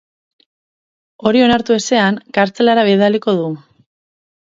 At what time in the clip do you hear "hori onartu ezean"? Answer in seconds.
1.27-2.19